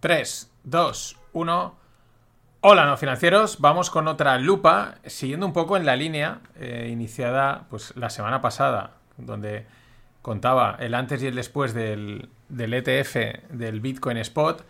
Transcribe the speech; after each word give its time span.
3, 0.00 0.52
2, 0.62 1.16
1. 1.32 1.74
Hola, 2.60 2.86
no 2.86 2.96
financieros. 2.96 3.60
Vamos 3.60 3.90
con 3.90 4.06
otra 4.06 4.38
lupa, 4.38 4.96
siguiendo 5.04 5.44
un 5.44 5.52
poco 5.52 5.76
en 5.76 5.84
la 5.84 5.96
línea 5.96 6.40
eh, 6.56 6.88
iniciada 6.90 7.66
pues, 7.68 7.96
la 7.96 8.08
semana 8.08 8.40
pasada, 8.40 8.92
donde 9.16 9.66
contaba 10.22 10.76
el 10.78 10.94
antes 10.94 11.20
y 11.22 11.26
el 11.26 11.34
después 11.34 11.74
del, 11.74 12.28
ETF 12.48 13.50
del 13.50 13.80
Bitcoin 13.80 14.18
Spot. 14.18 14.64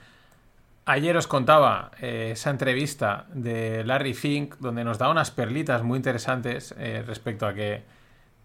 Ayer 0.86 1.14
os 1.14 1.26
contaba 1.26 1.90
eh, 2.00 2.30
esa 2.32 2.48
entrevista 2.48 3.26
de 3.28 3.84
Larry 3.84 4.14
Fink, 4.14 4.56
donde 4.60 4.82
nos 4.82 4.96
da 4.96 5.10
unas 5.10 5.30
perlitas 5.30 5.82
muy 5.82 5.98
interesantes 5.98 6.74
eh, 6.78 7.04
respecto 7.06 7.46
a 7.46 7.52
que, 7.52 7.82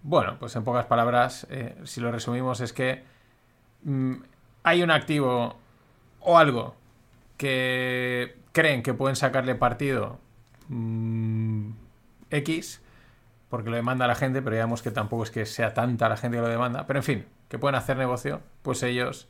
bueno, 0.02 0.36
pues 0.38 0.54
en 0.58 0.66
pocas 0.66 0.86
palabras, 0.86 1.48
si 1.86 2.02
lo 2.02 2.12
resumimos, 2.12 2.60
es 2.60 2.74
que 2.74 3.04
mm, 3.84 4.16
hay 4.64 4.84
un 4.84 4.92
activo 4.92 5.63
o 6.24 6.38
algo 6.38 6.76
que 7.38 8.38
creen 8.52 8.84
que 8.84 8.94
pueden 8.94 9.16
sacarle 9.16 9.56
partido 9.56 10.20
mm, 10.70 11.72
X, 12.32 12.82
porque 13.50 13.70
lo 13.70 13.76
demanda 13.76 14.08
la 14.08 14.16
gente, 14.16 14.42
pero 14.42 14.56
digamos 14.56 14.82
que 14.82 14.92
tampoco 14.92 15.24
es 15.24 15.32
que 15.32 15.46
sea 15.46 15.74
tanta 15.74 16.10
la 16.10 16.18
gente 16.18 16.38
que 16.38 16.42
lo 16.42 16.50
demanda, 16.50 16.88
pero 16.88 17.00
en 17.00 17.04
fin, 17.04 17.26
que 17.50 17.60
pueden 17.60 17.76
hacer 17.76 17.98
negocio, 17.98 18.42
pues 18.62 18.82
ellos 18.84 19.28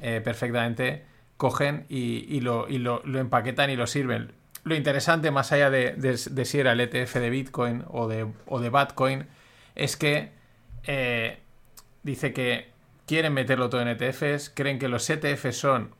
eh, 0.00 0.20
perfectamente 0.22 1.04
cogen 1.36 1.86
y, 1.88 2.40
lo, 2.40 2.68
empaquetan 2.68 3.70
y 3.70 3.76
lo 3.76 3.86
sirven. 3.86 4.32
Lo 4.64 4.74
interesante, 4.74 5.30
más 5.30 5.52
allá 5.52 5.70
de, 5.70 6.16
si 6.16 6.58
era 6.58 6.72
el 6.72 6.80
ETF 6.80 7.14
de 7.16 7.30
Bitcoin 7.30 7.84
o 7.88 8.08
de, 8.08 8.26
o 8.46 8.60
de 8.60 8.70
Batcoin, 8.70 9.26
es 9.74 9.96
que 9.96 10.32
eh, 10.84 11.38
dice 12.02 12.32
que 12.32 12.70
quieren 13.06 13.32
meterlo 13.32 13.68
todo 13.68 13.80
en 13.80 13.88
ETFs, 13.88 14.50
creen 14.50 14.78
que 14.78 14.88
los 14.88 15.08
ETFs 15.08 15.56
son 15.56 15.94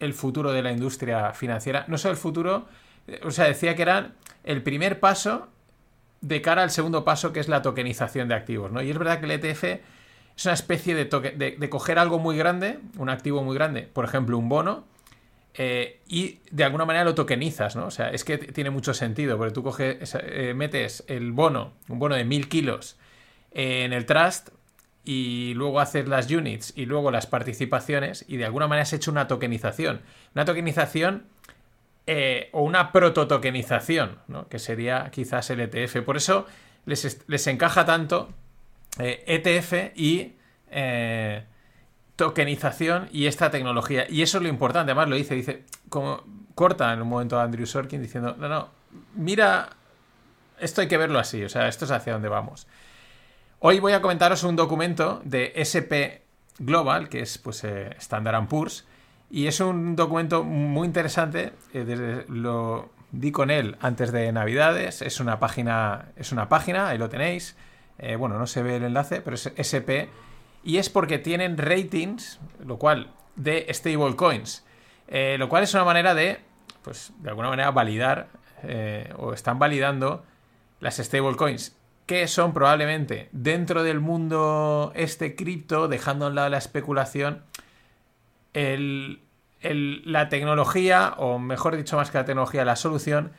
el 0.00 0.14
futuro 0.14 0.52
de 0.52 0.62
la 0.62 0.72
industria 0.72 1.32
financiera. 1.32 1.84
No 1.88 1.98
solo 1.98 2.12
el 2.12 2.18
futuro, 2.18 2.66
eh, 3.06 3.20
o 3.22 3.30
sea, 3.30 3.44
decía 3.44 3.76
que 3.76 3.82
era 3.82 4.12
el 4.44 4.62
primer 4.62 4.98
paso 4.98 5.48
de 6.20 6.42
cara 6.42 6.62
al 6.62 6.70
segundo 6.70 7.04
paso, 7.04 7.32
que 7.32 7.40
es 7.40 7.48
la 7.48 7.62
tokenización 7.62 8.28
de 8.28 8.34
activos, 8.34 8.72
¿no? 8.72 8.82
Y 8.82 8.90
es 8.90 8.98
verdad 8.98 9.20
que 9.20 9.26
el 9.26 9.32
ETF 9.32 9.64
es 9.64 10.44
una 10.44 10.54
especie 10.54 10.94
de, 10.94 11.04
de, 11.04 11.70
coger 11.70 11.98
algo 11.98 12.18
muy 12.18 12.36
grande, 12.36 12.78
un 12.98 13.08
activo 13.08 13.42
muy 13.42 13.54
grande, 13.54 13.82
por 13.82 14.04
ejemplo, 14.04 14.36
un 14.38 14.48
bono, 14.48 14.84
eh, 15.54 16.00
y 16.06 16.40
de 16.50 16.64
alguna 16.64 16.84
manera 16.84 17.04
lo 17.04 17.14
tokenizas, 17.14 17.76
¿no? 17.76 17.86
O 17.86 17.90
sea, 17.90 18.10
es 18.10 18.24
que 18.24 18.38
tiene 18.38 18.70
mucho 18.70 18.94
sentido, 18.94 19.36
porque 19.36 19.52
tú 19.52 19.62
coges, 19.62 20.14
eh, 20.22 20.52
metes 20.54 21.04
el 21.08 21.32
bono, 21.32 21.72
un 21.88 21.98
bono 21.98 22.14
de 22.14 22.24
mil 22.24 22.48
kilos, 22.48 22.96
en 23.52 23.92
el 23.92 24.06
trust, 24.06 24.50
y 25.04 25.54
luego 25.54 25.80
haces 25.80 26.08
las 26.08 26.30
units 26.30 26.72
y 26.76 26.86
luego 26.86 27.10
las 27.10 27.26
participaciones 27.26 28.24
y 28.28 28.36
de 28.36 28.44
alguna 28.44 28.68
manera 28.68 28.82
has 28.82 28.92
hecho 28.92 29.10
una 29.10 29.26
tokenización. 29.28 30.02
Una 30.34 30.44
tokenización 30.44 31.24
eh, 32.06 32.48
o 32.52 32.62
una 32.62 32.92
prototokenización, 32.92 34.18
¿no? 34.28 34.48
que 34.48 34.58
sería 34.58 35.10
quizás 35.10 35.50
el 35.50 35.60
ETF. 35.60 36.02
Por 36.02 36.16
eso 36.16 36.46
les, 36.84 37.46
encaja 37.46 37.84
tanto 37.84 38.30
ETF 38.98 39.72
eh, 39.72 39.92
e 39.94 40.00
y 40.00 40.36
eh, 40.70 41.44
tokenización 42.16 43.08
y 43.12 43.26
esta 43.26 43.50
tecnología. 43.50 44.06
Y 44.08 44.22
eso 44.22 44.38
es 44.38 44.42
lo 44.42 44.48
importante, 44.48 44.92
además 44.92 45.08
lo 45.08 45.16
dice, 45.16 45.34
dice, 45.34 45.64
como 45.88 46.22
corta 46.54 46.92
en 46.92 47.00
un 47.00 47.08
momento 47.08 47.38
a 47.38 47.44
Andrew 47.44 47.66
Sorkin 47.66 48.02
diciendo, 48.02 48.36
no, 48.38 48.48
no, 48.48 48.68
mira, 49.14 49.70
esto 50.58 50.82
hay 50.82 50.88
que 50.88 50.98
verlo 50.98 51.18
así, 51.18 51.42
o 51.42 51.48
sea, 51.48 51.68
esto 51.68 51.86
es 51.86 51.90
hacia 51.90 52.12
dónde 52.12 52.28
vamos. 52.28 52.66
Hoy 53.62 53.78
voy 53.78 53.92
a 53.92 54.00
comentaros 54.00 54.42
un 54.42 54.56
documento 54.56 55.20
de 55.22 55.52
SP 55.52 56.24
Global, 56.58 57.10
que 57.10 57.20
es 57.20 57.36
pues 57.36 57.62
eh, 57.64 57.90
Standard 57.98 58.48
Poor's, 58.48 58.86
y 59.30 59.48
es 59.48 59.60
un 59.60 59.96
documento 59.96 60.44
muy 60.44 60.86
interesante. 60.86 61.52
Eh, 61.74 62.24
lo 62.28 62.88
di 63.12 63.30
con 63.32 63.50
él 63.50 63.76
antes 63.82 64.12
de 64.12 64.32
Navidades. 64.32 65.02
Es 65.02 65.20
una 65.20 65.38
página, 65.38 66.06
es 66.16 66.32
una 66.32 66.48
página, 66.48 66.88
ahí 66.88 66.96
lo 66.96 67.10
tenéis. 67.10 67.54
Eh, 67.98 68.16
bueno, 68.16 68.38
no 68.38 68.46
se 68.46 68.62
ve 68.62 68.76
el 68.76 68.84
enlace, 68.84 69.20
pero 69.20 69.34
es 69.34 69.52
SP. 69.52 70.08
Y 70.64 70.78
es 70.78 70.88
porque 70.88 71.18
tienen 71.18 71.58
ratings, 71.58 72.40
lo 72.64 72.78
cual, 72.78 73.10
de 73.36 73.66
stablecoins. 73.74 74.64
Eh, 75.06 75.36
lo 75.38 75.50
cual 75.50 75.64
es 75.64 75.74
una 75.74 75.84
manera 75.84 76.14
de, 76.14 76.40
pues, 76.80 77.12
de 77.18 77.28
alguna 77.28 77.50
manera 77.50 77.70
validar, 77.72 78.28
o 79.18 79.34
están 79.34 79.58
validando 79.58 80.24
las 80.80 80.96
stablecoins 80.96 81.76
que 82.10 82.26
son 82.26 82.52
probablemente 82.52 83.28
dentro 83.30 83.84
del 83.84 84.00
mundo 84.00 84.90
este 84.96 85.36
cripto, 85.36 85.86
dejando 85.86 86.24
a 86.24 86.28
un 86.30 86.34
lado 86.34 86.48
la 86.48 86.58
especulación, 86.58 87.44
la 88.52 90.28
tecnología, 90.28 91.14
o 91.18 91.38
mejor 91.38 91.76
dicho 91.76 91.96
más 91.96 92.10
que 92.10 92.18
la 92.18 92.24
tecnología, 92.24 92.64
la 92.64 92.74
solución 92.74 93.30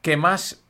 que 0.00 0.16
más 0.16 0.62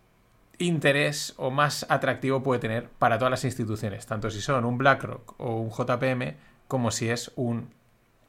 interés 0.57 1.35
o 1.37 1.51
más 1.51 1.85
atractivo 1.91 2.43
puede 2.43 2.61
tener 2.61 2.89
para 2.99 3.19
todas 3.19 3.31
las 3.31 3.45
instituciones, 3.45 4.07
tanto 4.07 4.31
si 4.31 4.41
son 4.41 4.65
un 4.65 4.79
BlackRock 4.79 5.35
o 5.39 5.57
un 5.57 5.69
JPM, 5.69 6.35
como 6.67 6.91
si 6.91 7.11
es 7.11 7.31
un 7.37 7.69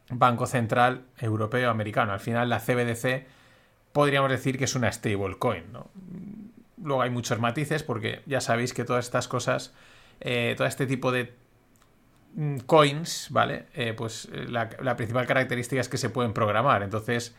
Banco 0.09 0.45
Central 0.45 1.05
Europeo 1.19 1.69
Americano. 1.69 2.11
Al 2.11 2.19
final 2.19 2.49
la 2.49 2.59
CBDC 2.59 3.25
podríamos 3.93 4.29
decir 4.29 4.57
que 4.57 4.65
es 4.65 4.75
una 4.75 4.91
stablecoin, 4.91 5.71
¿no? 5.71 5.87
Luego 6.81 7.01
hay 7.01 7.09
muchos 7.09 7.39
matices 7.39 7.83
porque 7.83 8.21
ya 8.25 8.41
sabéis 8.41 8.73
que 8.73 8.85
todas 8.85 9.05
estas 9.05 9.27
cosas, 9.27 9.73
eh, 10.21 10.53
todo 10.57 10.67
este 10.67 10.85
tipo 10.85 11.11
de 11.11 11.33
mm, 12.35 12.59
coins, 12.59 13.27
¿vale? 13.31 13.65
Eh, 13.73 13.93
pues 13.93 14.29
eh, 14.31 14.45
la, 14.47 14.95
principal 14.95 15.25
característica 15.25 15.81
es 15.81 15.89
que 15.89 15.97
se 15.97 16.09
pueden 16.09 16.33
programar. 16.33 16.83
Entonces, 16.83 17.35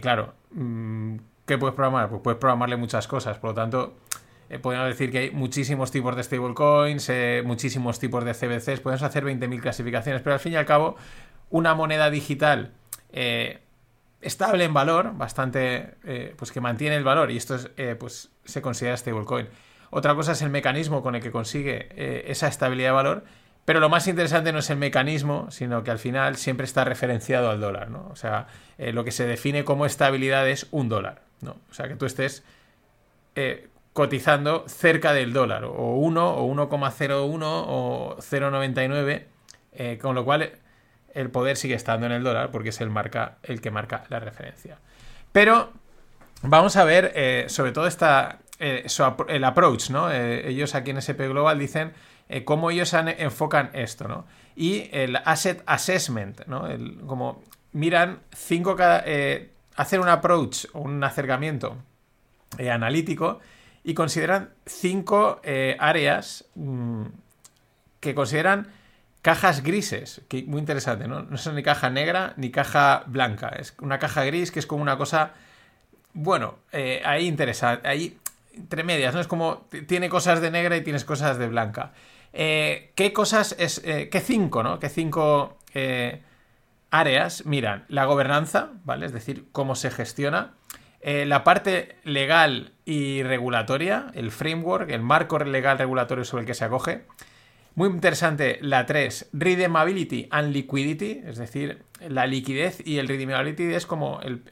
claro, 0.00 0.34
mm, 0.52 1.16
¿qué 1.46 1.58
puedes 1.58 1.74
programar? 1.74 2.08
Pues 2.08 2.22
puedes 2.22 2.38
programarle 2.38 2.76
muchas 2.76 3.06
cosas. 3.06 3.38
Por 3.38 3.50
lo 3.50 3.54
tanto, 3.54 3.96
podemos 4.62 4.86
decir 4.88 5.10
que 5.10 5.18
hay 5.18 5.30
muchísimos 5.30 5.90
tipos 5.90 6.16
de 6.16 6.22
stablecoins, 6.22 7.10
muchísimos 7.44 7.98
tipos 7.98 8.24
de 8.24 8.34
CBCs, 8.34 8.80
podemos 8.80 9.02
hacer 9.02 9.24
20.000 9.24 9.60
clasificaciones, 9.60 10.22
pero 10.22 10.34
al 10.34 10.40
fin 10.40 10.52
y 10.52 10.56
al 10.56 10.66
cabo, 10.66 10.96
una 11.50 11.74
moneda 11.74 12.10
digital 12.10 12.72
estable 14.22 14.64
en 14.64 14.72
valor, 14.72 15.16
bastante, 15.16 15.96
eh, 16.04 16.34
pues 16.36 16.52
que 16.52 16.60
mantiene 16.60 16.96
el 16.96 17.04
valor 17.04 17.30
y 17.30 17.36
esto 17.36 17.56
es, 17.56 17.70
eh, 17.76 17.96
pues 17.98 18.30
se 18.44 18.62
considera 18.62 18.96
stablecoin. 18.96 19.48
Otra 19.90 20.14
cosa 20.14 20.32
es 20.32 20.40
el 20.42 20.50
mecanismo 20.50 21.02
con 21.02 21.14
el 21.14 21.22
que 21.22 21.30
consigue 21.30 21.88
eh, 21.90 22.24
esa 22.28 22.48
estabilidad 22.48 22.88
de 22.88 22.94
valor, 22.94 23.24
pero 23.64 23.80
lo 23.80 23.88
más 23.88 24.08
interesante 24.08 24.52
no 24.52 24.60
es 24.60 24.70
el 24.70 24.78
mecanismo, 24.78 25.50
sino 25.50 25.84
que 25.84 25.90
al 25.90 25.98
final 25.98 26.36
siempre 26.36 26.64
está 26.64 26.84
referenciado 26.84 27.50
al 27.50 27.60
dólar, 27.60 27.90
¿no? 27.90 28.08
O 28.10 28.16
sea, 28.16 28.46
lo 28.78 29.04
que 29.04 29.12
se 29.12 29.26
define 29.26 29.64
como 29.64 29.86
estabilidad 29.86 30.48
es 30.48 30.66
un 30.72 30.88
dólar, 30.88 31.22
¿no? 31.40 31.58
O 31.70 31.74
sea, 31.74 31.86
que 31.86 31.94
tú 31.94 32.06
estés 32.06 32.42
cotizando 33.92 34.64
cerca 34.66 35.12
del 35.12 35.32
dólar, 35.32 35.64
o 35.64 35.94
1, 35.94 36.34
o 36.38 36.52
1,01, 36.52 37.40
o 37.44 38.16
0,99, 38.18 39.98
con 40.00 40.16
lo 40.16 40.24
cual 40.24 40.50
el 41.14 41.30
poder 41.30 41.56
sigue 41.56 41.74
estando 41.74 42.06
en 42.06 42.12
el 42.12 42.22
dólar 42.22 42.50
porque 42.50 42.70
es 42.70 42.80
el, 42.80 42.90
marca, 42.90 43.36
el 43.42 43.60
que 43.60 43.70
marca 43.70 44.04
la 44.08 44.20
referencia. 44.20 44.78
Pero 45.32 45.72
vamos 46.42 46.76
a 46.76 46.84
ver 46.84 47.12
eh, 47.14 47.46
sobre 47.48 47.72
todo 47.72 47.86
esta, 47.86 48.38
eh, 48.58 48.86
el 49.28 49.44
approach, 49.44 49.90
¿no? 49.90 50.10
Eh, 50.10 50.48
ellos 50.48 50.74
aquí 50.74 50.90
en 50.90 50.98
SP 51.00 51.28
Global 51.28 51.58
dicen 51.58 51.92
cómo 52.46 52.70
ellos 52.70 52.94
enfocan 52.94 53.68
esto, 53.74 54.08
¿no? 54.08 54.24
Y 54.56 54.88
el 54.92 55.16
asset 55.16 55.62
assessment, 55.66 56.46
¿no? 56.46 56.66
como 57.06 57.42
miran 57.72 58.20
cinco 58.34 58.74
hacer 59.76 60.00
un 60.00 60.08
approach 60.08 60.64
un 60.72 61.04
acercamiento 61.04 61.76
analítico 62.58 63.40
y 63.84 63.92
consideran 63.92 64.48
cinco 64.64 65.42
áreas 65.78 66.46
mm, 66.54 67.04
que 68.00 68.14
consideran 68.14 68.68
cajas 69.22 69.62
grises, 69.62 70.20
que 70.28 70.42
muy 70.42 70.58
interesante, 70.58 71.06
¿no? 71.06 71.22
No 71.22 71.38
son 71.38 71.54
ni 71.54 71.62
caja 71.62 71.88
negra 71.88 72.34
ni 72.36 72.50
caja 72.50 73.04
blanca, 73.06 73.48
es 73.50 73.74
una 73.80 74.00
caja 74.00 74.24
gris 74.24 74.50
que 74.50 74.58
es 74.58 74.66
como 74.66 74.82
una 74.82 74.98
cosa, 74.98 75.32
bueno, 76.12 76.56
eh, 76.72 77.00
ahí 77.04 77.26
interesante, 77.28 77.88
ahí 77.88 78.18
entre 78.52 78.82
medias, 78.82 79.14
¿no? 79.14 79.20
Es 79.20 79.28
como 79.28 79.68
tiene 79.86 80.08
cosas 80.08 80.40
de 80.40 80.50
negra 80.50 80.76
y 80.76 80.82
tienes 80.82 81.04
cosas 81.04 81.38
de 81.38 81.46
blanca. 81.46 81.92
Eh, 82.32 82.92
¿Qué 82.96 83.12
cosas 83.12 83.54
es, 83.58 83.80
eh, 83.84 84.08
qué 84.10 84.20
cinco, 84.20 84.62
¿no? 84.62 84.78
¿Qué 84.80 84.88
cinco 84.88 85.56
áreas 86.90 87.46
miran? 87.46 87.84
La 87.88 88.04
gobernanza, 88.04 88.70
¿vale? 88.84 89.06
Es 89.06 89.12
decir, 89.12 89.46
cómo 89.52 89.74
se 89.76 89.90
gestiona. 89.90 90.54
la 91.02 91.44
parte 91.44 91.96
legal 92.04 92.72
y 92.84 93.22
regulatoria, 93.22 94.08
el 94.14 94.30
framework, 94.30 94.90
el 94.90 95.00
marco 95.02 95.38
legal 95.38 95.78
regulatorio 95.78 96.24
sobre 96.24 96.42
el 96.42 96.46
que 96.46 96.54
se 96.54 96.64
acoge. 96.64 97.06
Muy 97.74 97.88
interesante 97.88 98.58
la 98.60 98.84
3, 98.84 99.30
Redeemability 99.32 100.28
and 100.30 100.52
Liquidity, 100.52 101.22
es 101.24 101.38
decir, 101.38 101.82
la 102.06 102.26
liquidez 102.26 102.86
y 102.86 102.98
el 102.98 103.08
Redeemability 103.08 103.64
es 103.74 103.86
como 103.86 104.20
el... 104.20 104.42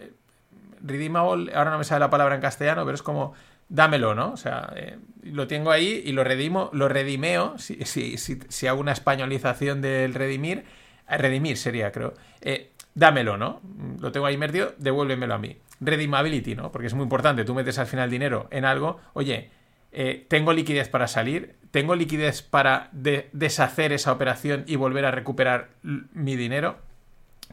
Redeemable, 0.82 1.55
ahora 1.55 1.72
no 1.72 1.78
me 1.78 1.84
sale 1.84 2.00
la 2.00 2.08
palabra 2.08 2.34
en 2.34 2.40
castellano, 2.40 2.87
pero 2.87 2.94
es 2.94 3.02
como 3.02 3.34
dámelo, 3.69 4.14
¿no? 4.14 4.32
O 4.32 4.37
sea, 4.37 4.72
eh, 4.76 4.99
lo 5.22 5.46
tengo 5.46 5.70
ahí 5.70 6.02
y 6.05 6.12
lo 6.12 6.25
redimo, 6.25 6.70
lo 6.72 6.88
redimeo, 6.88 7.58
si, 7.58 7.84
si, 7.84 8.17
si, 8.17 8.67
hago 8.67 8.81
una 8.81 8.93
españolización 8.93 9.82
del 9.82 10.14
redimir, 10.14 10.64
eh, 11.08 11.19
redimir 11.19 11.56
sería, 11.56 11.93
creo. 11.93 12.14
Eh, 12.40 12.73
dámelo, 12.94 13.37
¿no? 13.37 13.61
Lo 14.00 14.11
tengo 14.11 14.26
ahí 14.26 14.34
invertido, 14.34 14.75
devuélvemelo 14.78 15.34
a 15.34 15.38
mí. 15.38 15.58
Redeemability, 15.81 16.55
¿no? 16.55 16.73
Porque 16.73 16.88
es 16.88 16.94
muy 16.94 17.05
importante, 17.05 17.44
tú 17.44 17.55
metes 17.55 17.78
al 17.78 17.87
final 17.87 18.11
dinero 18.11 18.49
en 18.50 18.64
algo, 18.64 19.00
oye, 19.12 19.50
eh, 19.92 20.26
tengo 20.28 20.52
liquidez 20.52 20.88
para 20.88 21.08
salir, 21.08 21.56
tengo 21.70 21.94
liquidez 21.94 22.42
para 22.42 22.88
deshacer 22.92 23.92
esa 23.92 24.12
operación 24.12 24.64
y 24.66 24.76
volver 24.76 25.04
a 25.04 25.10
recuperar 25.10 25.70
mi 25.82 26.37
dinero 26.37 26.78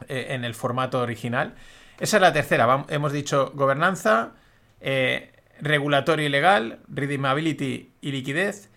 eh, 0.08 0.28
en 0.30 0.44
el 0.44 0.54
formato 0.54 1.00
original. 1.00 1.54
Esa 2.00 2.16
es 2.16 2.20
la 2.20 2.32
tercera. 2.32 2.84
hemos 2.88 3.12
dicho 3.12 3.52
gobernanza, 3.54 4.32
eh, 4.80 5.32
regulatorio 5.60 6.26
y 6.26 6.28
legal, 6.28 6.80
redeemability 6.88 7.90
y 8.00 8.12
liquidez. 8.12 8.70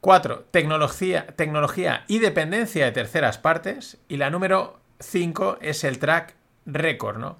Cuatro, 0.00 0.44
tecnología, 0.52 1.26
tecnología 1.26 2.04
y 2.06 2.20
dependencia 2.20 2.84
de 2.84 2.92
terceras 2.92 3.38
partes. 3.38 3.98
Y 4.08 4.16
la 4.16 4.30
número 4.30 4.78
cinco 5.00 5.58
es 5.60 5.82
el 5.82 5.98
track 5.98 6.34
record, 6.66 7.18
¿no? 7.18 7.38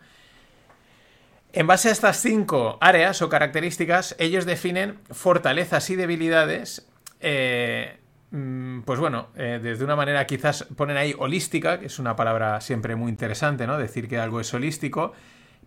En 1.53 1.67
base 1.67 1.89
a 1.89 1.93
estas 1.93 2.21
cinco 2.21 2.77
áreas 2.81 3.23
o 3.23 3.29
características, 3.29 4.15
ellos 4.19 4.45
definen 4.45 4.99
fortalezas 5.11 5.89
y 5.89 5.97
debilidades, 5.97 6.87
eh, 7.21 7.99
mm, 8.31 8.81
pues 8.83 9.01
bueno, 9.01 9.29
eh, 9.35 9.59
desde 9.63 9.85
una 9.85 9.97
manera 9.97 10.27
quizás 10.27 10.65
ponen 10.77 10.99
ahí 10.99 11.15
holística, 11.19 11.81
que 11.81 11.87
es 11.87 11.99
una 11.99 12.17
palabra 12.17 12.61
siempre 12.61 12.97
muy 12.97 13.11
interesante, 13.11 13.67
¿no? 13.67 13.79
Decir 13.79 14.09
que 14.09 14.19
algo 14.19 14.41
es 14.41 14.53
holístico, 14.53 15.15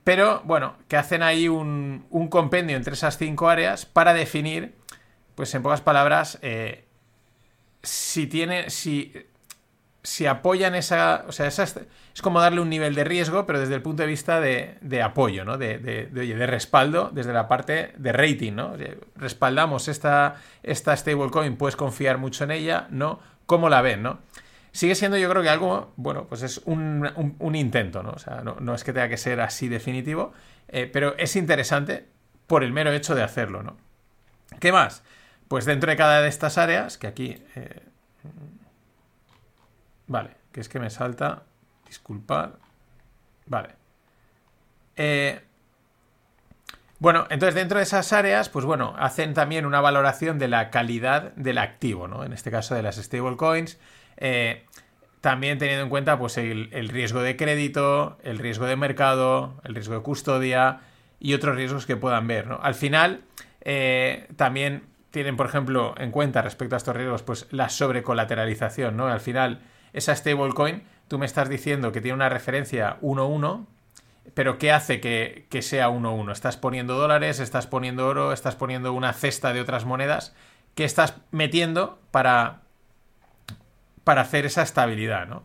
pero 0.04 0.42
bueno, 0.45 0.75
que 0.88 0.98
hacen 0.98 1.24
ahí 1.24 1.48
un, 1.48 2.06
compendio 2.30 2.77
entre 2.77 2.94
esas 2.94 3.18
cinco 3.18 3.50
áreas 3.50 3.86
para 3.88 4.13
definir, 4.13 4.75
pues 5.34 5.54
en 5.56 5.63
pocas 5.63 5.81
palabras, 5.81 6.38
eh, 6.44 6.86
si 7.81 8.27
tiene, 8.27 8.69
si 8.69 9.13
si 10.03 10.25
apoyan 10.25 10.75
esa. 10.75 11.25
O 11.27 11.31
sea, 11.31 11.48
es, 11.48 11.75
como 12.21 12.39
darle 12.39 12.62
un 12.62 12.69
nivel 12.69 12.95
de 12.95 13.03
riesgo, 13.03 13.45
pero 13.45 13.59
desde 13.59 13.75
el 13.75 13.81
punto 13.81 14.03
de 14.03 14.07
vista 14.07 14.39
de, 14.39 15.01
apoyo, 15.03 15.45
¿no? 15.45 15.57
De, 15.57 15.77
de, 15.77 16.48
respaldo, 16.48 17.12
desde 17.13 17.33
la 17.33 17.48
parte 17.48 17.94
de 17.98 18.12
rating, 18.12 18.53
¿no? 18.53 18.74
Respaldamos 19.15 19.88
esta, 19.88 20.36
esta 20.63 20.95
stablecoin, 20.95 21.56
puedes 21.57 21.75
confiar 21.75 22.18
mucho 22.18 22.44
en 22.44 22.51
ella, 22.51 22.88
¿no? 22.89 23.19
¿Cómo 23.45 23.69
la 23.69 23.81
ven, 23.81 24.03
no? 24.03 24.19
Sigue 24.71 24.95
siendo, 24.95 25.18
yo 25.18 25.30
creo 25.30 25.44
que 25.44 25.50
algo, 25.50 25.94
bueno, 25.98 26.27
pues 26.27 26.44
es 26.44 26.62
un, 26.63 27.36
un, 27.39 27.56
intento, 27.56 28.03
¿no? 28.03 28.12
O 28.12 28.19
sea, 28.19 28.42
no, 28.42 28.74
es 28.74 28.86
que 28.86 28.94
tenga 28.94 29.09
que 29.09 29.18
ser 29.18 29.42
así 29.42 29.68
definitivo, 29.68 30.31
eh, 30.69 30.89
pero 30.92 31.18
es 31.18 31.36
interesante 31.36 32.06
por 32.48 32.63
el 32.63 32.71
mero 32.71 32.92
hecho 32.92 33.13
de 33.13 33.21
hacerlo, 33.21 33.63
¿no? 33.63 33.75
¿Qué 34.62 34.71
más? 34.71 35.03
Pues 35.50 35.65
dentro 35.65 35.89
de 35.92 35.98
cada 35.98 36.21
de 36.21 36.30
estas 36.30 36.57
áreas, 36.57 36.98
que 36.98 37.07
aquí. 37.07 37.44
Eh, 37.56 37.81
Vale, 40.12 40.31
que 40.52 40.60
es 40.60 40.68
que 40.68 40.78
me 40.78 40.90
salta. 40.90 41.44
Disculpad. 41.88 42.50
Vale. 43.46 43.69
Eh, 44.98 45.40
bueno, 47.00 47.28
entonces 47.30 47.56
dentro 47.56 47.78
de 47.78 47.84
esas 47.84 48.12
áreas, 48.12 48.50
pues 48.50 48.66
bueno, 48.66 48.94
hacen 48.98 49.34
también 49.34 49.66
una 49.66 49.80
valoración 49.80 50.38
de 50.38 50.50
la 50.50 50.69
calidad 50.69 51.34
del 51.36 51.58
activo, 51.58 52.10
¿no? 52.10 52.25
En 52.25 52.34
este 52.34 52.52
caso 52.52 52.75
de 52.75 52.84
las 52.84 52.98
stablecoins. 52.98 53.80
Eh, 54.18 54.66
también 55.22 55.58
teniendo 55.58 55.84
en 55.84 55.90
cuenta 55.90 56.19
pues 56.19 56.38
el, 56.38 56.90
riesgo 56.90 57.22
de 57.22 57.38
crédito, 57.38 58.18
el 58.22 58.38
riesgo 58.38 58.66
de 58.66 58.75
mercado, 58.75 59.62
el 59.63 59.75
riesgo 59.75 59.94
de 59.94 60.02
custodia 60.02 60.81
y 61.22 61.36
otros 61.36 61.56
riesgos 61.56 61.86
que 61.86 61.96
puedan 61.96 62.28
ver, 62.28 62.48
¿no? 62.48 62.60
Al 62.62 62.75
final, 62.75 63.22
eh, 63.62 64.28
también 64.36 64.84
tienen, 65.10 65.38
por 65.38 65.46
ejemplo, 65.46 65.96
en 65.98 66.12
cuenta 66.12 66.42
respecto 66.42 66.75
a 66.75 66.78
estos 66.78 66.98
riesgos, 66.98 67.24
pues 67.24 67.48
la 67.52 67.69
sobrecolateralización, 67.69 68.98
¿no? 68.98 69.08
Al 69.08 69.22
final, 69.22 69.62
esa 69.94 70.16
stablecoin, 70.16 70.84
tú 71.08 71.18
me 71.20 71.26
estás 71.26 71.50
diciendo 71.50 71.92
que 71.92 72.02
tiene 72.02 72.16
una 72.16 72.30
referencia 72.30 72.98
1-1, 73.02 73.66
pero 74.34 74.58
¿qué 74.58 74.72
hace 74.72 75.02
que, 75.02 75.62
sea 75.62 75.90
1-1? 75.90 76.32
Estás 76.32 76.58
poniendo 76.58 76.96
dólares, 76.96 77.40
estás 77.40 77.68
poniendo 77.68 78.08
oro, 78.08 78.34
estás 78.34 78.56
poniendo 78.56 78.94
una 78.94 79.14
cesta 79.14 79.52
de 79.52 79.62
otras 79.62 79.86
monedas. 79.86 80.34
¿Qué 80.76 80.86
estás 80.86 81.16
metiendo 81.32 82.00
para, 82.12 82.62
para 84.04 84.22
hacer 84.22 84.46
esa 84.46 84.62
estabilidad? 84.62 85.28
¿no? 85.28 85.44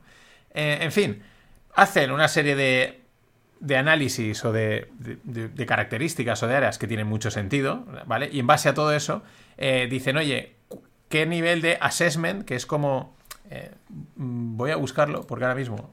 Eh, 0.54 0.78
en 0.82 0.92
fin, 0.92 1.22
hacen 1.74 2.12
una 2.12 2.28
serie 2.28 2.54
de, 2.54 3.00
de 3.60 3.76
análisis 3.76 4.44
o 4.44 4.52
de, 4.52 4.88
de, 4.98 5.66
características 5.66 6.42
o 6.42 6.46
de 6.46 6.54
áreas 6.54 6.78
que 6.78 6.86
tienen 6.86 7.08
mucho 7.08 7.30
sentido, 7.30 7.84
¿vale? 8.06 8.28
Y 8.30 8.38
en 8.40 8.46
base 8.46 8.68
a 8.68 8.74
todo 8.74 8.92
eso, 8.92 9.22
eh, 9.56 9.88
dicen, 9.90 10.16
oye, 10.16 10.54
¿qué 11.08 11.26
nivel 11.26 11.60
de 11.62 11.78
assessment, 11.80 12.44
que 12.44 12.54
es 12.54 12.66
como 12.66 13.15
eh, 13.50 13.74
mm, 14.16 14.56
voy 14.56 14.70
a 14.70 14.76
buscarlo 14.76 15.26
porque 15.26 15.44
ahora 15.44 15.54
mismo 15.54 15.90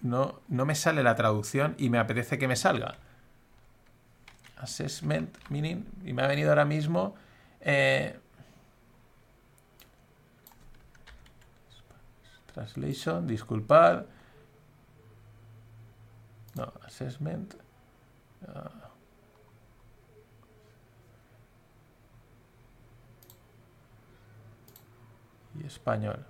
no, 0.00 0.40
no 0.48 0.64
me 0.64 0.74
sale 0.74 1.02
la 1.02 1.14
traducción 1.14 1.74
y 1.78 1.90
me 1.90 1.98
apetece 1.98 2.38
que 2.38 2.48
me 2.48 2.56
salga. 2.56 2.96
Assessment 4.56 5.36
meaning. 5.50 5.84
Y 6.04 6.12
me 6.12 6.22
ha 6.22 6.26
venido 6.26 6.50
ahora 6.50 6.64
mismo. 6.64 7.14
Eh, 7.60 8.18
translation, 12.52 13.26
disculpad. 13.26 14.04
No, 16.54 16.72
assessment. 16.84 17.54
Ah. 18.46 18.88
y 25.60 25.66
español. 25.66 26.24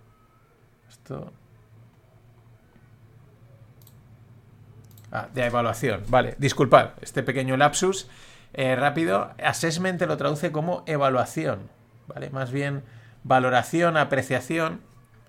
Ah, 5.10 5.28
de 5.32 5.46
evaluación. 5.46 6.04
Vale, 6.08 6.34
disculpad, 6.38 6.90
este 7.00 7.22
pequeño 7.22 7.56
lapsus 7.56 8.08
eh, 8.52 8.76
rápido. 8.76 9.30
Assessment 9.42 10.00
lo 10.02 10.16
traduce 10.16 10.52
como 10.52 10.82
evaluación. 10.86 11.70
¿Vale? 12.06 12.30
Más 12.30 12.50
bien 12.50 12.82
valoración, 13.24 13.96
apreciación. 13.96 14.80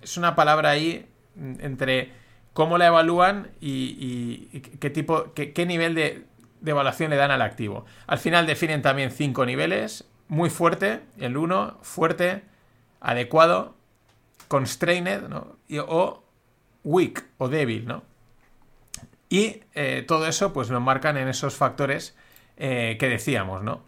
Es 0.02 0.18
una 0.18 0.36
palabra 0.36 0.70
ahí 0.70 1.08
mm, 1.36 1.54
entre 1.62 2.12
cómo 2.54 2.78
la 2.78 2.88
evalúan 2.88 3.52
y, 3.62 4.48
qué 4.80 4.90
tipo, 4.90 5.34
qué, 5.34 5.66
nivel 5.66 5.96
de, 5.96 6.26
de, 6.60 6.72
evaluación 6.72 7.10
le 7.10 7.16
dan 7.16 7.32
al 7.32 7.42
activo. 7.42 7.86
Al 8.08 8.18
final 8.18 8.48
definen 8.48 8.82
también 8.82 9.12
cinco 9.12 9.46
niveles. 9.46 10.06
Muy 10.28 10.50
fuerte, 10.50 11.02
el 11.18 11.38
1, 11.38 11.80
fuerte, 11.82 12.44
adecuado, 13.00 13.76
constrained, 14.50 15.30
¿no? 15.30 15.56
o 15.88 16.24
weak 16.84 17.24
o 17.38 17.48
débil, 17.48 17.86
¿no? 17.86 18.04
Y 19.30 19.62
eh, 19.76 20.04
todo 20.08 20.28
eso, 20.28 20.52
pues 20.52 20.70
lo 20.70 20.82
marcan 20.82 21.16
en 21.16 21.30
esos 21.30 21.56
factores 21.56 22.18
eh, 22.58 22.98
que 23.00 23.08
decíamos, 23.08 23.64
¿no? 23.64 23.84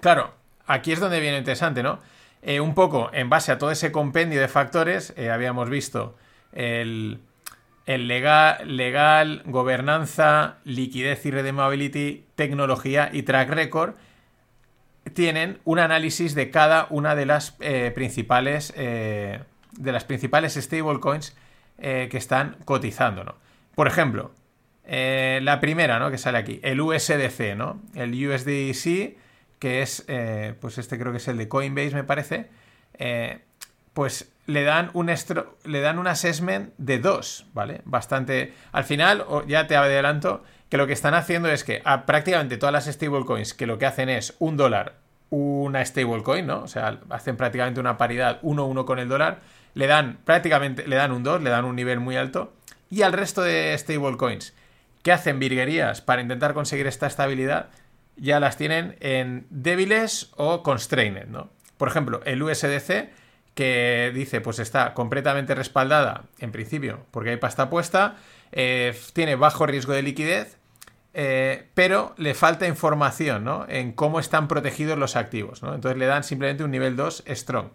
Claro, 0.00 0.34
aquí 0.66 0.92
es 0.92 1.00
donde 1.00 1.20
viene 1.20 1.38
interesante, 1.38 1.82
¿no? 1.82 1.98
Eh, 2.42 2.60
un 2.60 2.74
poco 2.74 3.10
en 3.12 3.28
base 3.28 3.50
a 3.50 3.58
todo 3.58 3.70
ese 3.70 3.90
compendio 3.90 4.40
de 4.40 4.48
factores, 4.48 5.14
habíamos 5.18 5.68
visto 5.68 6.16
el, 6.52 7.20
el 7.86 8.08
legal, 8.08 8.76
legal, 8.76 9.42
gobernanza, 9.46 10.58
liquidez 10.64 11.24
y 11.26 11.30
redeemability, 11.30 12.26
tecnología 12.34 13.10
y 13.12 13.22
track 13.22 13.50
record, 13.50 13.94
tienen 15.14 15.58
un 15.64 15.78
análisis 15.78 16.34
de 16.34 16.50
cada 16.50 16.86
una 16.90 17.14
de 17.14 17.26
las 17.26 17.56
eh, 17.60 17.92
principales 17.94 18.72
eh, 18.76 19.40
de 19.72 19.92
las 19.92 20.04
principales 20.04 20.54
stablecoins 20.54 21.36
eh, 21.78 22.08
que 22.10 22.18
están 22.18 22.56
cotizando, 22.64 23.24
¿no? 23.24 23.34
Por 23.74 23.86
ejemplo, 23.86 24.32
la 24.84 25.60
primera, 25.60 25.98
¿no? 25.98 26.10
Que 26.10 26.18
sale 26.18 26.38
aquí, 26.38 26.60
el 26.62 26.80
USDC, 26.80 27.54
¿no? 27.56 27.80
El 27.94 28.12
USDC, 28.12 29.16
que 29.60 29.82
es, 29.82 30.04
pues 30.60 30.78
este 30.78 30.98
creo 30.98 31.12
que 31.12 31.18
es 31.18 31.28
el 31.28 31.38
de 31.38 31.48
Coinbase, 31.48 31.94
me 31.94 32.02
parece, 32.02 32.50
pues 33.94 34.32
le 34.46 34.64
dan 34.64 34.90
un 34.92 35.08
le 35.64 35.80
dan 35.80 35.98
un 35.98 36.06
assessment 36.08 36.74
de 36.76 36.98
2, 36.98 37.46
¿vale? 37.54 37.82
Bastante. 37.84 38.52
Al 38.72 38.84
final, 38.84 39.24
ya 39.46 39.68
te 39.68 39.76
adelanto 39.76 40.42
que 40.70 40.76
lo 40.76 40.86
que 40.86 40.92
están 40.94 41.14
haciendo 41.14 41.50
es 41.50 41.64
que 41.64 41.82
a 41.84 42.06
prácticamente 42.06 42.56
todas 42.56 42.72
las 42.72 42.86
stablecoins 42.86 43.52
que 43.52 43.66
lo 43.66 43.78
que 43.78 43.86
hacen 43.86 44.08
es 44.08 44.34
un 44.38 44.56
dólar, 44.56 44.94
una 45.28 45.84
stablecoin, 45.84 46.46
¿no? 46.46 46.62
O 46.62 46.68
sea, 46.68 47.00
hacen 47.10 47.36
prácticamente 47.36 47.80
una 47.80 47.98
paridad 47.98 48.40
1-1 48.42 48.84
con 48.84 48.98
el 49.00 49.08
dólar, 49.08 49.40
le 49.74 49.88
dan 49.88 50.18
prácticamente, 50.24 50.86
le 50.86 50.96
dan 50.96 51.12
un 51.12 51.24
2, 51.24 51.42
le 51.42 51.50
dan 51.50 51.64
un 51.64 51.76
nivel 51.76 51.98
muy 52.00 52.16
alto, 52.16 52.54
y 52.88 53.02
al 53.02 53.12
resto 53.12 53.42
de 53.42 53.76
stablecoins 53.76 54.54
que 55.02 55.12
hacen 55.12 55.40
virguerías 55.40 56.00
para 56.00 56.22
intentar 56.22 56.54
conseguir 56.54 56.86
esta 56.86 57.08
estabilidad, 57.08 57.70
ya 58.16 58.38
las 58.38 58.56
tienen 58.56 58.96
en 59.00 59.46
débiles 59.50 60.30
o 60.36 60.62
constrained, 60.62 61.26
¿no? 61.26 61.50
Por 61.78 61.88
ejemplo, 61.88 62.20
el 62.26 62.42
USDC, 62.42 63.10
que 63.54 64.12
dice, 64.14 64.40
pues 64.40 64.60
está 64.60 64.94
completamente 64.94 65.54
respaldada, 65.54 66.24
en 66.38 66.52
principio, 66.52 67.06
porque 67.10 67.30
hay 67.30 67.36
pasta 67.38 67.70
puesta, 67.70 68.16
eh, 68.52 68.94
tiene 69.14 69.34
bajo 69.34 69.66
riesgo 69.66 69.92
de 69.92 70.02
liquidez, 70.02 70.59
eh, 71.12 71.68
pero 71.74 72.14
le 72.16 72.34
falta 72.34 72.68
información 72.68 73.44
¿no? 73.44 73.66
en 73.68 73.92
cómo 73.92 74.20
están 74.20 74.48
protegidos 74.48 74.98
los 74.98 75.16
activos. 75.16 75.62
¿no? 75.62 75.74
Entonces 75.74 75.98
le 75.98 76.06
dan 76.06 76.24
simplemente 76.24 76.64
un 76.64 76.70
nivel 76.70 76.96
2 76.96 77.24
strong. 77.28 77.68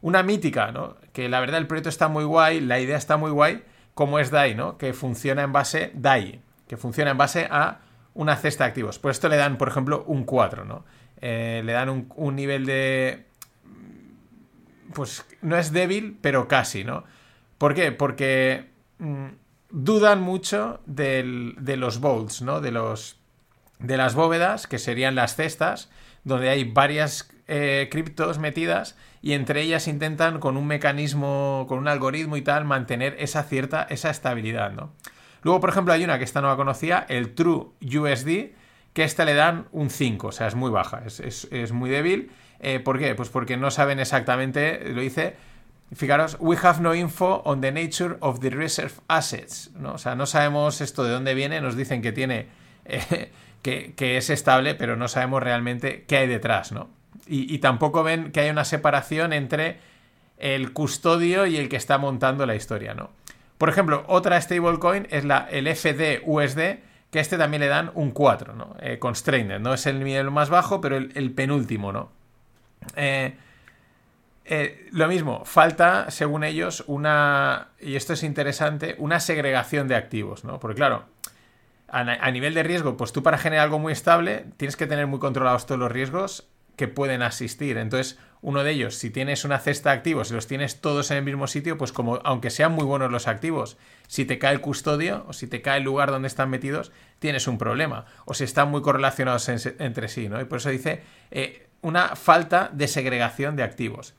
Una 0.00 0.22
mítica, 0.22 0.72
¿no? 0.72 0.96
que 1.12 1.28
la 1.28 1.40
verdad 1.40 1.58
el 1.58 1.66
proyecto 1.66 1.88
está 1.88 2.08
muy 2.08 2.24
guay, 2.24 2.60
la 2.60 2.80
idea 2.80 2.96
está 2.96 3.16
muy 3.16 3.30
guay, 3.30 3.62
como 3.94 4.18
es 4.18 4.30
DAI, 4.30 4.54
¿no? 4.54 4.76
Que 4.76 4.92
funciona 4.92 5.42
en 5.42 5.52
base 5.52 5.92
DAI, 5.94 6.40
que 6.68 6.76
funciona 6.76 7.12
en 7.12 7.16
base 7.16 7.46
a 7.50 7.80
una 8.12 8.36
cesta 8.36 8.64
de 8.64 8.68
activos. 8.68 8.98
Por 8.98 9.10
esto 9.10 9.28
le 9.28 9.36
dan, 9.36 9.56
por 9.56 9.68
ejemplo, 9.68 10.04
un 10.06 10.24
4, 10.24 10.64
¿no? 10.64 10.84
Eh, 11.20 11.62
le 11.64 11.72
dan 11.72 12.06
un, 12.16 12.36
nivel 12.36 12.66
de... 12.66 13.24
Pues 14.92 15.24
no 15.42 15.56
es 15.56 15.72
débil, 15.72 16.18
pero 16.20 16.48
casi, 16.48 16.84
¿no? 16.84 17.04
¿Por 17.56 17.74
qué? 17.74 17.92
Porque 17.92 18.68
mm, 18.98 19.26
dudan 19.74 20.22
mucho 20.22 20.80
de 20.86 21.22
los 21.76 22.00
bolts, 22.00 22.40
¿no? 22.42 22.60
De 22.60 22.70
los... 22.70 23.18
De 23.80 23.96
las 23.96 24.14
bóvedas, 24.14 24.66
que 24.68 24.78
serían 24.78 25.16
las 25.16 25.34
cestas, 25.34 25.90
donde 26.22 26.48
hay 26.48 26.64
varias 26.64 27.28
eh, 27.48 27.88
criptos 27.90 28.38
metidas 28.38 28.96
y 29.20 29.32
entre 29.32 29.60
ellas 29.60 29.88
intentan 29.88 30.38
con 30.38 30.56
un 30.56 30.66
mecanismo, 30.66 31.66
con 31.68 31.78
un 31.78 31.88
algoritmo 31.88 32.36
y 32.38 32.42
tal, 32.42 32.64
mantener 32.64 33.16
esa 33.18 33.42
cierta, 33.42 33.82
esa 33.90 34.10
estabilidad, 34.10 34.72
¿no? 34.72 34.92
Luego, 35.42 35.60
por 35.60 35.68
ejemplo, 35.68 35.92
hay 35.92 36.04
una 36.04 36.18
que 36.18 36.24
esta 36.24 36.40
no 36.40 36.48
la 36.48 36.56
conocía, 36.56 37.04
el 37.08 37.34
True 37.34 37.66
USD, 37.82 38.54
que 38.94 39.04
esta 39.04 39.26
le 39.26 39.34
dan 39.34 39.66
un 39.72 39.90
5, 39.90 40.28
o 40.28 40.32
sea, 40.32 40.46
es 40.46 40.54
muy 40.54 40.70
baja, 40.70 41.02
es, 41.04 41.72
muy 41.72 41.90
débil. 41.90 42.30
Eh, 42.60 42.80
¿Por 42.80 42.98
qué? 42.98 43.14
Pues 43.14 43.28
porque 43.28 43.58
no 43.58 43.70
saben 43.70 43.98
exactamente, 43.98 44.88
lo 44.88 45.02
dice, 45.02 45.36
fijaros, 45.94 46.36
we 46.40 46.56
have 46.62 46.80
no 46.80 46.94
info 46.94 47.42
on 47.44 47.60
the 47.60 47.72
nature 47.72 48.16
of 48.20 48.40
the 48.40 48.50
reserve 48.50 48.94
assets, 49.08 49.70
¿no? 49.74 49.94
O 49.94 49.98
sea, 49.98 50.14
no 50.14 50.26
sabemos 50.26 50.80
esto 50.80 51.04
de 51.04 51.10
dónde 51.10 51.34
viene, 51.34 51.60
nos 51.60 51.76
dicen 51.76 52.02
que 52.02 52.12
tiene, 52.12 52.48
eh, 52.84 53.30
que, 53.62 54.16
es 54.16 54.30
estable, 54.30 54.74
pero 54.74 54.96
no 54.96 55.08
sabemos 55.08 55.42
realmente 55.42 56.04
qué 56.06 56.18
hay 56.18 56.26
detrás, 56.26 56.72
¿no? 56.72 56.88
Y, 57.26 57.52
y 57.54 57.58
tampoco 57.58 58.02
ven 58.02 58.32
que 58.32 58.40
hay 58.40 58.50
una 58.50 58.64
separación 58.64 59.32
entre 59.32 59.78
el 60.38 60.72
custodio 60.72 61.46
y 61.46 61.56
el 61.56 61.68
que 61.68 61.76
está 61.76 61.98
montando 61.98 62.44
la 62.46 62.54
historia, 62.54 62.94
¿no? 62.94 63.10
Por 63.58 63.68
ejemplo, 63.68 64.04
otra 64.08 64.40
stablecoin 64.40 65.06
es 65.10 65.24
la, 65.24 65.48
el 65.50 65.68
FDUSD, 65.74 66.78
que 67.10 67.18
a 67.18 67.22
este 67.22 67.38
también 67.38 67.60
le 67.60 67.68
dan 67.68 67.92
un 67.94 68.10
4, 68.10 68.54
¿no? 68.54 68.76
Eh, 68.80 68.98
constrained, 68.98 69.60
no 69.60 69.72
es 69.74 69.86
el 69.86 70.02
nivel 70.02 70.30
más 70.30 70.50
bajo, 70.50 70.80
pero 70.80 70.96
el, 70.96 71.32
penúltimo, 71.32 71.92
¿no? 71.92 72.10
Eh, 72.96 73.36
eh, 74.44 74.88
lo 74.92 75.08
mismo, 75.08 75.44
falta, 75.44 76.10
según 76.10 76.44
ellos, 76.44 76.84
una, 76.86 77.68
y 77.80 77.96
esto 77.96 78.12
es 78.12 78.22
interesante, 78.22 78.94
una 78.98 79.18
segregación 79.20 79.88
de 79.88 79.96
activos, 79.96 80.44
¿no? 80.44 80.60
Porque 80.60 80.76
claro, 80.76 81.06
a, 81.88 82.30
nivel 82.30 82.54
de 82.54 82.62
riesgo, 82.62 82.96
pues 82.96 83.12
tú 83.12 83.22
para 83.22 83.38
generar 83.38 83.64
algo 83.64 83.78
muy 83.78 83.92
estable 83.92 84.46
tienes 84.56 84.76
que 84.76 84.86
tener 84.86 85.06
muy 85.06 85.18
controlados 85.18 85.64
todos 85.64 85.78
los 85.78 85.92
riesgos 85.92 86.48
que 86.76 86.88
pueden 86.88 87.22
asistir. 87.22 87.78
Entonces, 87.78 88.18
uno 88.42 88.64
de 88.64 88.72
ellos, 88.72 88.96
si 88.96 89.10
tienes 89.10 89.44
una 89.44 89.60
cesta 89.60 89.90
de 89.90 89.96
activos 89.96 90.30
y 90.30 90.34
los 90.34 90.46
tienes 90.46 90.80
todos 90.80 91.10
en 91.10 91.18
el 91.18 91.24
mismo 91.24 91.46
sitio, 91.46 91.78
pues 91.78 91.92
como 91.92 92.16
aunque 92.24 92.50
sean 92.50 92.72
muy 92.72 92.84
buenos 92.84 93.12
los 93.12 93.28
activos, 93.28 93.78
si 94.08 94.24
te 94.24 94.38
cae 94.38 94.52
el 94.54 94.60
custodio 94.60 95.24
o 95.28 95.32
si 95.32 95.46
te 95.46 95.62
cae 95.62 95.78
el 95.78 95.84
lugar 95.84 96.10
donde 96.10 96.28
están 96.28 96.50
metidos, 96.50 96.90
tienes 97.20 97.46
un 97.46 97.58
problema. 97.58 98.06
O 98.24 98.34
si 98.34 98.44
están 98.44 98.70
muy 98.70 98.82
correlacionados 98.82 99.48
entre 99.48 100.08
sí, 100.08 100.28
¿no? 100.28 100.40
Y 100.40 100.44
por 100.44 100.58
eso 100.58 100.70
dice 100.70 101.02
eh, 101.30 101.68
una 101.80 102.16
falta 102.16 102.70
de 102.72 102.88
segregación 102.88 103.56
de 103.56 103.62
activos. 103.62 104.14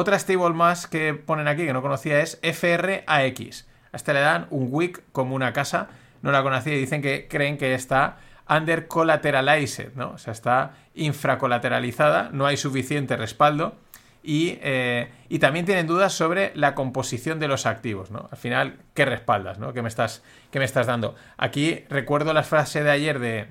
Otra 0.00 0.16
stable 0.16 0.54
más 0.54 0.86
que 0.86 1.12
ponen 1.12 1.48
aquí 1.48 1.66
que 1.66 1.72
no 1.72 1.82
conocía 1.82 2.20
es 2.20 2.38
FRAX. 2.40 3.08
A 3.08 3.96
este 3.96 4.14
le 4.14 4.20
dan 4.20 4.46
un 4.50 4.68
wick 4.70 5.02
como 5.10 5.34
una 5.34 5.52
casa. 5.52 5.88
No 6.22 6.30
la 6.30 6.44
conocía 6.44 6.72
y 6.72 6.78
dicen 6.78 7.02
que 7.02 7.26
creen 7.26 7.58
que 7.58 7.74
está 7.74 8.18
under 8.48 8.86
collateralized, 8.86 9.94
¿no? 9.96 10.10
O 10.10 10.18
sea, 10.18 10.32
está 10.32 10.74
infracolateralizada, 10.94 12.30
no 12.32 12.46
hay 12.46 12.56
suficiente 12.56 13.16
respaldo 13.16 13.74
y, 14.22 14.58
eh, 14.62 15.10
y, 15.28 15.40
también 15.40 15.66
tienen 15.66 15.88
dudas 15.88 16.12
sobre 16.12 16.52
la 16.54 16.76
composición 16.76 17.40
de 17.40 17.48
los 17.48 17.66
activos, 17.66 18.12
¿no? 18.12 18.28
Al 18.30 18.38
final, 18.38 18.78
¿qué 18.94 19.04
respaldas, 19.04 19.58
¿no? 19.58 19.72
¿Qué 19.72 19.82
me 19.82 19.88
estás, 19.88 20.22
qué 20.52 20.60
me 20.60 20.64
estás 20.64 20.86
dando? 20.86 21.16
Aquí 21.36 21.84
recuerdo 21.88 22.32
la 22.32 22.44
frase 22.44 22.84
de 22.84 22.90
ayer 22.92 23.18
de, 23.18 23.48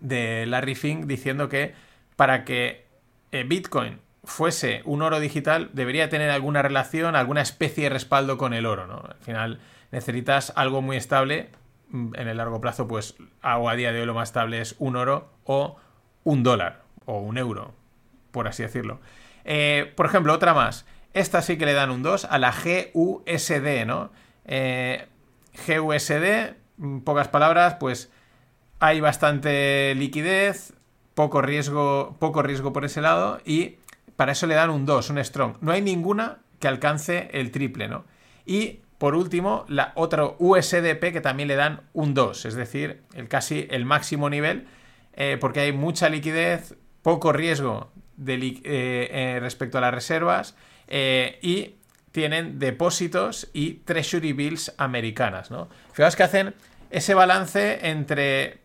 de 0.00 0.44
Larry 0.44 0.74
Fink 0.74 1.06
diciendo 1.06 1.48
que 1.48 1.72
para 2.16 2.44
que 2.44 2.84
eh, 3.32 3.44
Bitcoin 3.44 4.03
fuese 4.24 4.82
un 4.84 5.02
oro 5.02 5.20
digital 5.20 5.70
debería 5.72 6.08
tener 6.08 6.30
alguna 6.30 6.62
relación, 6.62 7.16
alguna 7.16 7.42
especie 7.42 7.84
de 7.84 7.90
respaldo 7.90 8.38
con 8.38 8.54
el 8.54 8.66
oro, 8.66 8.86
¿no? 8.86 9.02
Al 9.08 9.20
final 9.20 9.60
necesitas 9.90 10.52
algo 10.56 10.82
muy 10.82 10.96
estable 10.96 11.50
Mm, 11.94 12.10
en 12.16 12.26
el 12.26 12.38
largo 12.38 12.60
plazo, 12.60 12.88
pues 12.88 13.14
o 13.42 13.68
a 13.68 13.76
día 13.76 13.92
de 13.92 14.00
hoy 14.00 14.06
lo 14.06 14.14
más 14.14 14.30
estable 14.30 14.60
es 14.60 14.74
un 14.80 14.96
oro 14.96 15.28
o 15.44 15.76
un 16.24 16.42
dólar 16.42 16.82
o 17.04 17.20
un 17.20 17.38
euro, 17.38 17.72
por 18.32 18.48
así 18.48 18.64
decirlo. 18.64 19.00
Eh, 19.44 19.92
por 19.94 20.06
ejemplo, 20.06 20.32
otra 20.32 20.54
más. 20.54 20.86
Esta 21.12 21.40
sí 21.40 21.56
que 21.56 21.66
le 21.66 21.72
dan 21.72 21.92
un 21.92 22.02
2 22.02 22.24
a 22.24 22.38
la 22.38 22.52
GUSD, 22.52 23.86
¿no? 23.86 24.10
Eh, 24.44 25.06
GUSD, 25.68 26.56
mm, 26.78 26.98
pocas 27.00 27.28
palabras, 27.28 27.76
pues 27.78 28.10
hay 28.80 29.00
bastante 29.00 29.94
liquidez, 29.94 30.72
poco 31.14 31.42
riesgo, 31.42 32.16
poco 32.18 32.42
riesgo 32.42 32.72
por 32.72 32.84
ese 32.84 33.02
lado 33.02 33.40
y 33.44 33.76
para 34.16 34.32
eso 34.32 34.46
le 34.46 34.54
dan 34.54 34.70
un 34.70 34.86
2, 34.86 35.10
un 35.10 35.24
strong. 35.24 35.56
No 35.60 35.72
hay 35.72 35.82
ninguna 35.82 36.38
que 36.60 36.68
alcance 36.68 37.28
el 37.32 37.50
triple, 37.50 37.88
¿no? 37.88 38.04
Y 38.46 38.80
por 38.98 39.14
último, 39.14 39.64
la 39.68 39.92
otra 39.96 40.24
USDP 40.38 41.12
que 41.12 41.20
también 41.20 41.48
le 41.48 41.56
dan 41.56 41.82
un 41.92 42.14
2, 42.14 42.46
es 42.46 42.54
decir, 42.54 43.02
el 43.14 43.28
casi 43.28 43.66
el 43.70 43.84
máximo 43.84 44.30
nivel, 44.30 44.66
eh, 45.14 45.36
porque 45.40 45.60
hay 45.60 45.72
mucha 45.72 46.08
liquidez, 46.08 46.74
poco 47.02 47.32
riesgo 47.32 47.92
eh, 48.26 48.62
eh, 48.64 49.38
respecto 49.40 49.78
a 49.78 49.80
las 49.80 49.92
reservas 49.92 50.56
y 50.88 51.74
tienen 52.12 52.58
depósitos 52.58 53.50
y 53.52 53.74
treasury 53.84 54.32
bills 54.32 54.72
americanas, 54.78 55.50
¿no? 55.50 55.68
Fijaos 55.92 56.14
que 56.14 56.22
hacen 56.22 56.54
ese 56.90 57.14
balance 57.14 57.90
entre, 57.90 58.60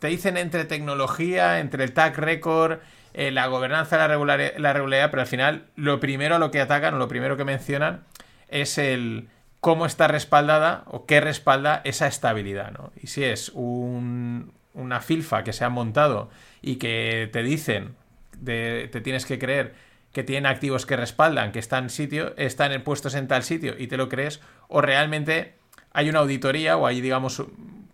te 0.00 0.08
dicen 0.08 0.38
entre 0.38 0.64
tecnología, 0.64 1.60
entre 1.60 1.84
el 1.84 1.92
tag 1.92 2.16
record, 2.16 2.78
la 3.14 3.46
gobernanza, 3.46 3.96
la, 3.96 4.06
la 4.06 4.72
regularidad, 4.72 5.10
pero 5.10 5.20
al 5.20 5.26
final 5.26 5.66
lo 5.76 6.00
primero 6.00 6.36
a 6.36 6.38
lo 6.38 6.50
que 6.50 6.60
atacan 6.60 6.94
o 6.94 6.98
lo 6.98 7.08
primero 7.08 7.36
que 7.36 7.44
mencionan 7.44 8.04
es 8.48 8.78
el, 8.78 9.28
cómo 9.60 9.86
está 9.86 10.08
respaldada 10.08 10.84
o 10.86 11.06
qué 11.06 11.20
respalda 11.20 11.80
esa 11.84 12.06
estabilidad, 12.06 12.72
¿no? 12.72 12.92
Y 13.00 13.08
si 13.08 13.24
es 13.24 13.50
una 13.54 15.00
filfa 15.00 15.42
que 15.44 15.52
se 15.52 15.64
ha 15.64 15.68
montado 15.68 16.30
y 16.62 16.76
que 16.76 17.28
te 17.32 17.42
dicen, 17.42 17.96
te 18.44 18.88
tienes 19.02 19.26
que 19.26 19.38
creer 19.38 19.74
que 20.12 20.24
tienen 20.24 20.46
activos 20.46 20.86
que 20.86 20.96
respaldan, 20.96 21.52
que 21.52 21.58
están, 21.58 21.90
sitio, 21.90 22.34
están 22.36 22.80
puestos 22.82 23.14
en 23.14 23.28
tal 23.28 23.42
sitio 23.42 23.74
y 23.78 23.88
te 23.88 23.96
lo 23.96 24.08
crees, 24.08 24.40
o 24.68 24.80
realmente 24.80 25.54
hay 25.92 26.08
una 26.08 26.20
auditoría 26.20 26.76
o 26.76 26.86
hay, 26.86 27.00
digamos, 27.00 27.42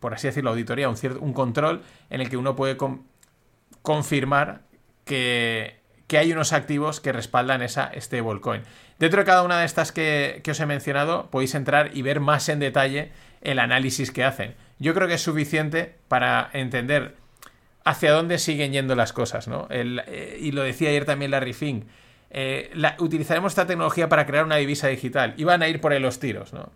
por 0.00 0.14
así 0.14 0.28
decirlo, 0.28 0.50
auditoría, 0.50 0.88
un, 0.88 0.96
cierto, 0.96 1.20
un 1.20 1.32
control 1.32 1.82
en 2.10 2.20
el 2.20 2.28
que 2.28 2.36
uno 2.36 2.54
puede 2.54 2.76
confirmar 3.82 4.62
que, 5.04 5.80
que 6.06 6.18
hay 6.18 6.32
unos 6.32 6.52
activos 6.52 7.00
que 7.00 7.12
respaldan 7.12 7.62
esa 7.62 7.90
stablecoin. 7.98 8.62
Dentro 8.98 9.20
de 9.20 9.26
cada 9.26 9.42
una 9.42 9.58
de 9.58 9.66
estas 9.66 9.92
que, 9.92 10.42
os 10.48 10.60
he 10.60 10.66
mencionado, 10.66 11.30
podéis 11.30 11.54
entrar 11.54 11.90
y 11.94 12.02
ver 12.02 12.20
más 12.20 12.48
en 12.48 12.60
detalle 12.60 13.10
el 13.40 13.58
análisis 13.58 14.10
que 14.10 14.24
hacen. 14.24 14.54
Yo 14.78 14.94
creo 14.94 15.08
que 15.08 15.14
es 15.14 15.22
suficiente 15.22 15.96
para 16.08 16.50
entender 16.52 17.16
hacia 17.84 18.12
dónde 18.12 18.38
siguen 18.38 18.72
yendo 18.72 18.94
las 18.94 19.12
cosas, 19.12 19.48
¿no? 19.48 19.66
Eh, 19.70 20.38
y 20.40 20.52
lo 20.52 20.62
decía 20.62 20.90
ayer 20.90 21.04
también 21.04 21.30
Larry 21.30 21.52
Fink. 21.52 21.84
Eh, 22.30 22.72
utilizaremos 22.98 23.52
esta 23.52 23.66
tecnología 23.66 24.08
para 24.08 24.26
crear 24.26 24.44
una 24.44 24.56
divisa 24.56 24.88
digital 24.88 25.34
y 25.36 25.44
van 25.44 25.62
a 25.62 25.68
ir 25.68 25.80
por 25.80 25.98
los 26.00 26.18
tiros, 26.18 26.52
¿no? 26.52 26.70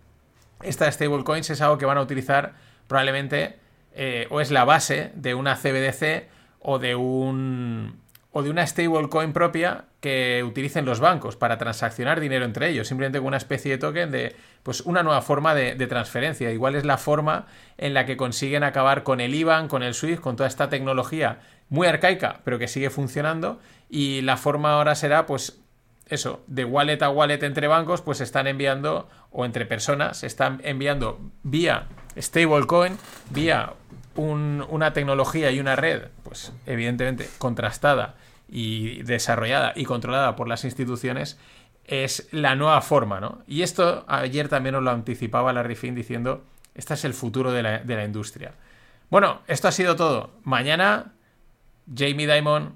Esta 0.61 0.91
stablecoins 0.91 1.49
es 1.49 1.61
algo 1.61 1.77
que 1.77 1.85
van 1.85 1.97
a 1.97 2.01
utilizar 2.01 2.53
probablemente 2.87 3.57
eh, 3.93 4.27
o 4.29 4.41
es 4.41 4.51
la 4.51 4.65
base 4.65 5.11
de 5.15 5.33
una 5.33 5.55
CBDC 5.55 6.27
o 6.59 6.79
de 6.79 6.95
un 6.95 7.98
o 8.31 8.43
de 8.43 8.49
una 8.49 8.65
stablecoin 8.65 9.33
propia 9.33 9.85
que 10.01 10.43
utilicen 10.43 10.85
los 10.85 10.99
bancos 10.99 11.35
para 11.35 11.57
transaccionar 11.57 12.19
dinero 12.19 12.45
entre 12.45 12.69
ellos, 12.69 12.87
simplemente 12.87 13.17
con 13.17 13.27
una 13.27 13.37
especie 13.37 13.71
de 13.71 13.77
token 13.79 14.11
de 14.11 14.35
pues 14.61 14.81
una 14.81 15.01
nueva 15.01 15.21
forma 15.21 15.55
de, 15.55 15.75
transferencia. 15.87 16.51
Igual 16.51 16.75
es 16.75 16.85
la 16.85 16.97
forma 16.97 17.47
en 17.77 17.93
la 17.93 18.05
que 18.05 18.17
consiguen 18.17 18.63
acabar 18.63 19.03
con 19.03 19.19
el 19.19 19.33
IBAN, 19.33 19.67
con 19.67 19.81
el 19.81 19.95
SWIFT, 19.95 20.21
con 20.21 20.35
toda 20.35 20.47
esta 20.47 20.69
tecnología 20.69 21.39
muy 21.69 21.87
arcaica, 21.87 22.41
pero 22.43 22.59
que 22.59 22.67
sigue 22.67 22.91
funcionando. 22.91 23.59
Y 23.89 24.21
la 24.21 24.37
forma 24.37 24.73
ahora 24.73 24.93
será, 24.93 25.25
pues, 25.25 25.59
eso, 26.07 26.43
de 26.47 26.65
wallet 26.65 27.01
a 27.01 27.09
wallet 27.09 27.41
entre 27.43 27.67
bancos, 27.67 28.01
pues 28.01 28.21
están 28.21 28.47
enviando, 28.47 29.09
o 29.31 29.45
entre 29.45 29.65
personas, 29.65 30.23
están 30.23 30.61
enviando 30.63 31.19
vía 31.43 31.87
stablecoin, 32.17 32.97
vía 33.29 33.73
una 34.15 34.93
tecnología 34.93 35.51
y 35.51 35.59
una 35.59 35.75
red, 35.75 36.09
pues 36.23 36.51
evidentemente 36.65 37.29
contrastada 37.37 38.15
y 38.49 39.01
desarrollada 39.03 39.73
y 39.75 39.85
controlada 39.85 40.35
por 40.35 40.47
las 40.47 40.65
instituciones, 40.65 41.37
es 41.85 42.27
la 42.31 42.55
nueva 42.55 42.81
forma, 42.81 43.19
¿no? 43.19 43.39
Y 43.47 43.61
esto 43.61 44.03
ayer 44.07 44.49
también 44.49 44.73
nos 44.73 44.83
lo 44.83 44.91
anticipaba 44.91 45.53
la 45.53 45.63
Fink 45.63 45.95
diciendo, 45.95 46.43
este 46.75 46.93
es 46.93 47.05
el 47.05 47.13
futuro 47.13 47.51
de 47.51 47.63
la, 47.63 47.79
de 47.79 47.95
la 47.95 48.03
industria. 48.03 48.53
Bueno, 49.09 49.41
esto 49.47 49.67
ha 49.67 49.71
sido 49.71 49.95
todo. 49.95 50.31
Mañana, 50.43 51.13
Jamie 51.95 52.27
Dimon 52.27 52.75